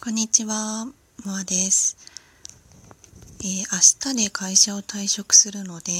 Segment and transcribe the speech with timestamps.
[0.00, 0.86] こんにちは、
[1.24, 1.96] モアです。
[3.40, 3.56] えー
[4.06, 5.92] 明日で会社を退職するので、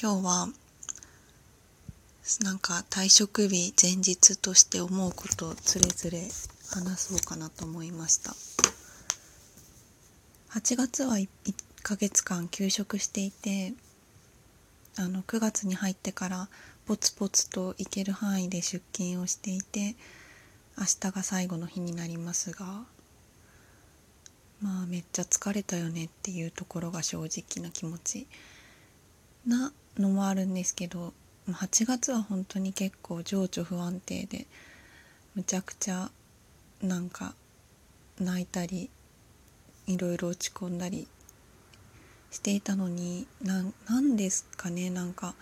[0.00, 0.48] 今日は、
[2.42, 6.22] なんか退職日前日として思うことをつれづれ
[6.70, 8.30] 話そうかなと思いました。
[10.58, 11.28] 8月は 1,
[11.82, 13.74] ヶ月間休職していて、
[14.96, 16.48] あの9月に入ってから
[16.86, 19.94] ポツポツと行ける範囲で出勤をしていて、
[20.78, 22.86] 明日が最後の日になりますが、
[24.62, 28.26] まあめっちゃ疲れたよねっていうところが正直な気持ち
[29.46, 31.12] なのもあるんですけど
[31.48, 34.46] 8月は本当に結構情緒不安定で
[35.34, 36.10] むちゃくちゃ
[36.82, 37.34] なんか
[38.20, 38.90] 泣いたり
[39.86, 41.08] いろいろ落ち込んだり
[42.30, 45.34] していたのにななんですかねなんか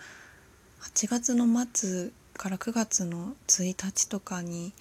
[0.81, 4.73] 8月の末から9月の1日とかに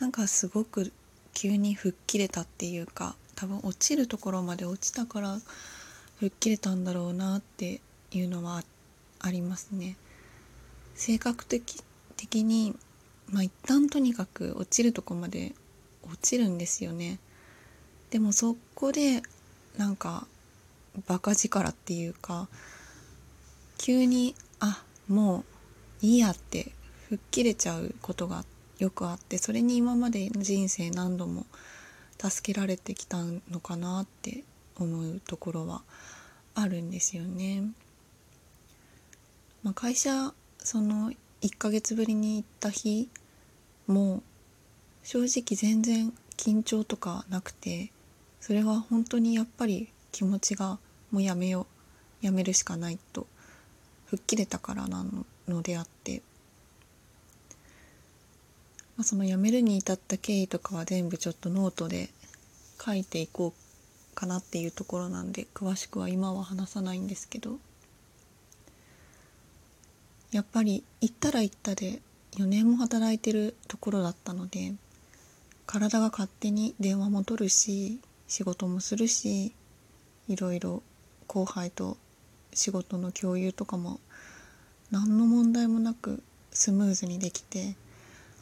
[0.00, 0.92] なんかすごく
[1.34, 5.40] 急に吹っ切れたっていうか多分落ちるところまで落ちたから
[6.18, 7.80] 吹っ切れたんだろうなって
[8.12, 8.62] いうのは
[9.20, 9.96] ありますね。
[10.94, 11.82] 性格的
[12.16, 12.76] 的に
[13.30, 15.54] まあ一旦とにかく落ちるとこまで
[16.04, 17.18] 落ちるんですよね。
[18.10, 19.22] でもそこで
[19.78, 20.26] なんか
[21.06, 22.48] バカ力っていうか
[23.78, 25.44] 急にあも
[26.02, 26.72] ういいやって
[27.08, 28.44] 吹っ切れちゃうことが
[28.78, 31.46] よくあってそれに今までの人生何度も
[32.30, 33.18] 助けられてきた
[33.50, 34.44] のかなって
[34.76, 35.82] 思うところは
[36.54, 37.64] あるんですよね。
[39.62, 43.08] まあ、会社その1ヶ月ぶりに行った日
[43.86, 44.22] も
[45.02, 47.90] 正直全然緊張とかなくて
[48.40, 50.78] それは本当にやっぱり気持ちが
[51.10, 51.66] もうやめよ
[52.22, 53.26] うやめるしかないと
[54.06, 55.04] 吹っ切れたからな
[55.48, 56.22] のであって
[59.02, 62.08] あ、その辞めるに至った経緯とかは全部ちょっとノートで
[62.84, 67.58] 書いていこうかなっていうところなんで詳しくは今は話さないんですけど
[70.32, 72.00] やっぱり行ったら行ったで
[72.38, 74.72] 4年も働いてるところだったので
[75.66, 79.52] 体が勝手に電話も取るし仕事もするし
[80.28, 80.82] いろいろ
[81.26, 81.96] 後輩と
[82.54, 84.00] 仕事の共有とかも
[84.90, 87.74] 何の問題もなくスムーズにできて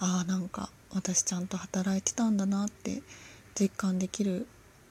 [0.01, 3.03] ああなんか私ちゃんと働いてたんだなって
[3.55, 4.47] 実感できる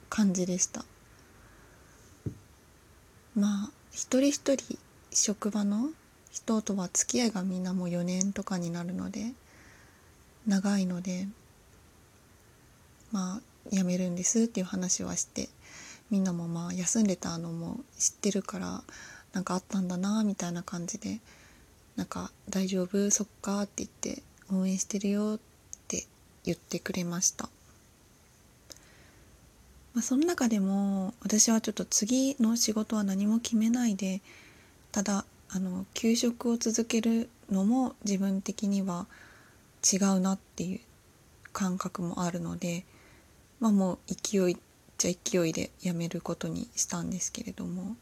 [0.08, 0.84] 感じでした。
[3.34, 4.78] まあ一人一人
[5.12, 5.90] 職場の
[6.30, 9.32] 人とは付き合いがみんなもう4年とかになるので
[10.46, 11.26] 長いので
[13.10, 15.48] まあ辞めるんですっていう話はして
[16.10, 18.82] みんなもまあ休んでたのも知ってるから
[19.32, 21.20] なんかあったんだなみたいな感じで
[21.96, 23.10] なんか「大丈夫？
[23.10, 24.22] そっか」って言って
[24.52, 25.40] 応援してるよっ
[25.88, 26.06] て
[26.44, 27.48] 言ってくれました、
[29.94, 34.20] まあ、その中でも私はちょっと次の仕事は何も決めないで
[34.92, 39.06] ただあの休職を続けるのも自分的には
[39.92, 40.80] 違うなっていう
[41.52, 42.84] 感覚もあるので
[43.58, 44.56] まあもう勢い
[44.98, 47.96] じゃ勢いで辞めることにしたんですけれども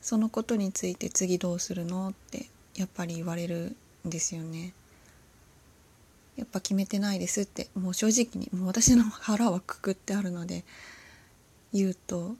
[0.00, 2.46] そのことについて次どうするのって
[2.76, 3.74] やっぱり言われる
[4.06, 4.72] んですよね。
[6.36, 10.64] やっぱ決めてないですってもう正直にもう私の腹はくくってあるので
[11.72, 12.34] 言うと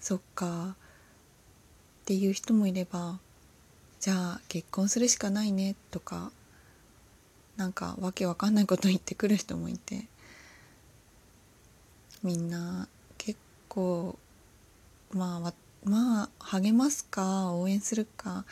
[0.00, 0.76] そっか
[2.04, 3.18] っていう人もいれば
[4.00, 6.30] じゃあ結婚するしかないねとか
[7.56, 10.04] なんかわけわかんないこと言ってくる人もいて
[12.22, 13.38] みんな結
[13.68, 14.18] 構
[15.12, 15.52] まあ
[15.84, 18.44] まあ励ますか応援するか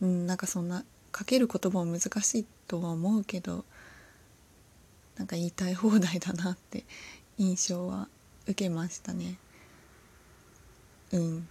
[0.00, 3.64] うんなんかそんなかける言葉も難しいとは思うけど
[5.16, 6.84] なんか言いたい放題だなって
[7.38, 8.08] 印象は
[8.46, 9.36] 受けましたね。
[11.12, 11.48] うん。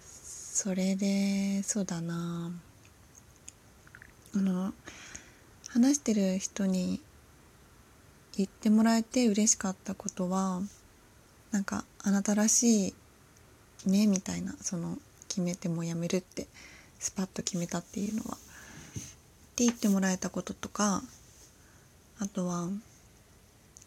[0.00, 2.50] それでそうだな。
[4.34, 4.72] あの
[5.68, 7.00] 話してる人に
[8.36, 10.60] 言ってもらえて嬉しかったことは
[11.50, 12.94] なんかあなたらしい
[13.86, 14.98] ねみたいなその
[15.28, 16.46] 決めてもやめるって
[16.98, 18.38] スパッと決めたっていうのはっ
[19.56, 21.02] て言ってもらえたこととか
[22.20, 22.68] あとは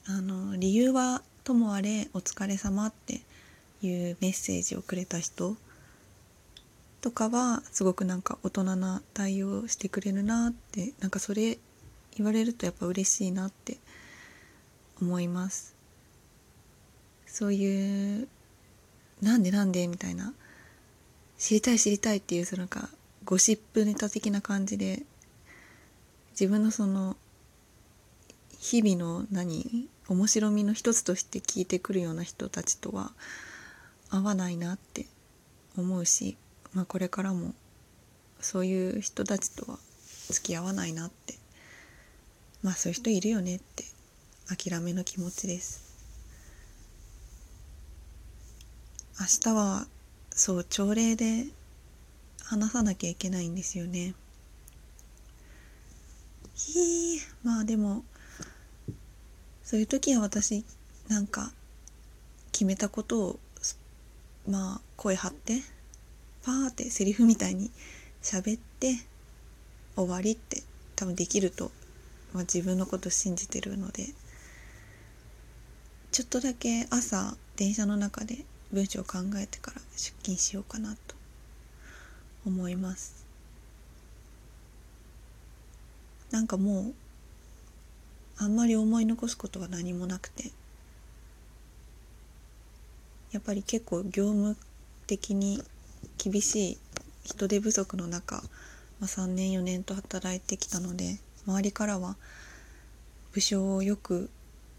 [0.07, 3.21] あの理由はともあれお疲れ様って
[3.83, 5.56] いうメッセージをくれた人
[7.00, 11.59] とかはすごくなんか大人な対応してくれるなってなんかそれ
[12.15, 13.77] 言われるとやっぱ嬉しいなって
[15.00, 15.75] 思います。
[17.27, 18.27] そういう
[19.21, 20.33] なんでなんでみたいな
[21.38, 22.89] 知りたい知りたいっていうそのなんか
[23.25, 25.03] ゴシップネタ的な感じで
[26.31, 27.15] 自分のその
[28.63, 33.12] 日々の何面白みの一つとして聞いてくるような人たちとは
[34.10, 35.06] 合わないなって
[35.77, 36.38] 思うし、
[36.71, 37.54] まあ、これからも
[38.39, 39.80] そういう人たちとは
[40.30, 41.36] 付き合わないなって。
[42.62, 43.83] まあそういう人いるよねって
[44.48, 45.83] 諦めの気持ちです。
[49.19, 49.88] 明日は
[50.31, 51.48] そう朝礼で
[52.45, 54.16] 話さなきゃいけないんですよね。
[56.56, 58.06] ひまあでも
[59.63, 60.65] そういう時は私
[61.07, 61.51] なんか
[62.51, 63.39] 決めたことを
[64.48, 65.62] まあ声張って
[66.44, 67.71] パーってセリフみたいに
[68.21, 68.95] 喋って
[69.95, 70.63] 終わりって
[70.95, 71.71] 多分できると、
[72.33, 74.07] まあ、自分のこと信じてるので
[76.12, 81.16] ちょっとだけ朝電車の中で文章を考えてから出勤しようかなと
[82.45, 83.25] 思います。
[86.31, 86.94] なんかもう
[88.44, 90.51] あんまり思い残すことは何もなくて。
[93.31, 94.56] やっぱり結構業務
[95.07, 95.63] 的に
[96.19, 96.78] 厳しい
[97.24, 98.42] 人手不足の中、ま
[99.01, 101.18] あ、3年4年と働いてきたので
[101.48, 102.16] 周りからは
[103.31, 104.30] 部署をよく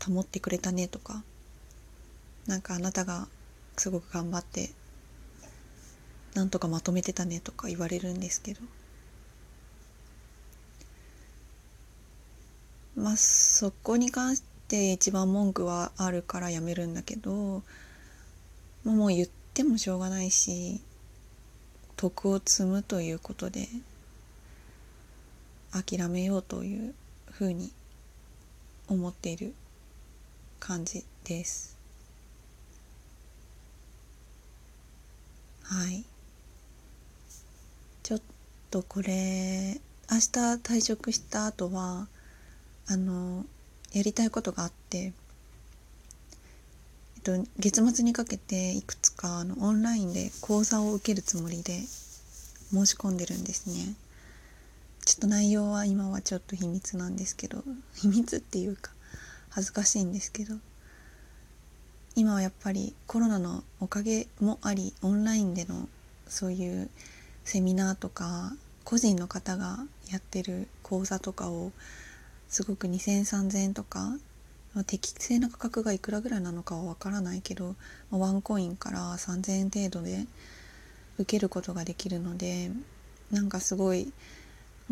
[0.06, 1.24] 保ってくれたねとか
[2.46, 3.26] なんかあなたが
[3.76, 4.70] すごく頑張って
[6.34, 8.60] なんとかまとめてたねとか言われるんですけど。
[12.96, 17.62] まあそこに関して一番文句はあるからやめるんだけど、
[18.84, 20.80] まあ、もう言ってもしょうがないし
[21.96, 23.68] 徳を積むということで
[25.72, 26.94] 諦めようという
[27.30, 27.72] ふうに
[28.88, 29.54] 思っている
[30.60, 31.76] 感じです。
[35.64, 36.04] はい
[38.02, 38.20] ちょっ
[38.70, 39.80] とこれ
[40.10, 40.30] 明日
[40.62, 42.06] 退職した後は
[42.86, 43.44] あの
[43.92, 45.08] やりたいことがあって、え
[47.20, 51.80] っと、月末にかけていくつかあのオンラインで講座を受けるつもりで
[52.70, 53.94] 申し込んでるんですね。
[55.04, 57.62] ちょっと内容は今はちょっと秘密なんですけど
[57.94, 58.90] 秘密っていうか
[59.50, 60.54] 恥ずかしいんですけど
[62.16, 65.88] 今はやっぱりコロナのおかげもありオンラインでの
[66.26, 66.88] そういう
[67.44, 68.52] セミナーとか
[68.84, 69.78] 個人の方が
[70.10, 71.72] やってる講座とかを
[72.54, 74.16] すごく2,0003,000円とか、
[74.74, 77.74] ま、適正な価格がいくらぐらいなのかはわからないけど、
[78.12, 80.24] ま、ワンコインから3,000円程度で
[81.18, 82.70] 受けることができるので
[83.32, 84.12] なんかすごい本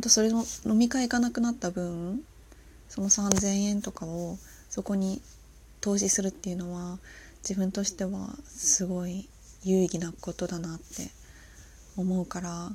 [0.02, 2.24] 当それの飲み会行かなくなった分
[2.88, 4.38] その3,000円とかを
[4.68, 5.22] そこに
[5.80, 6.98] 投資するっていうのは
[7.48, 9.28] 自分としてはすごい
[9.62, 11.12] 有意義なことだなって
[11.96, 12.72] 思うから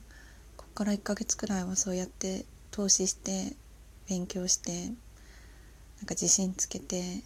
[0.55, 3.53] こっから1ヶ月くらいはそうやって投資して
[4.07, 7.21] 勉強してなんか自信つけて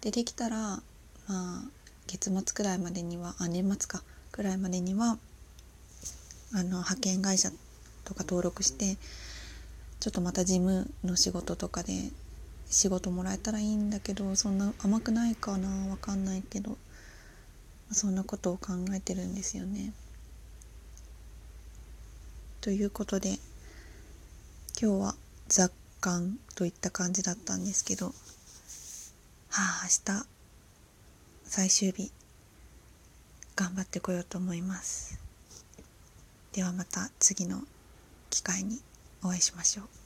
[0.00, 0.82] でできたらま
[1.28, 1.62] あ
[2.06, 4.02] 月末くらいまでにはあ年末か
[4.32, 5.18] くらいまでには
[6.52, 7.50] あの派遣会社
[8.04, 8.96] とか登録して
[10.00, 11.92] ちょっとまた事務の仕事とかで
[12.70, 16.76] 仕事もらえたらいいんだけどそんな甘くないかなわかんないけど
[17.90, 19.92] そんなことを考えてるんですよね。
[22.60, 23.38] ということで
[24.80, 25.14] 今日は
[25.48, 28.12] 雑感といった感じだったんですけどは
[29.50, 30.26] あ明日
[31.44, 32.12] 最終日
[33.56, 35.18] 頑張ってこようと思います。
[36.52, 37.62] ではまた次の
[38.30, 38.80] 機会に
[39.24, 39.97] お会いしましょう。